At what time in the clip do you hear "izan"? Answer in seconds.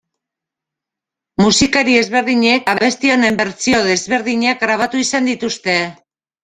5.09-5.35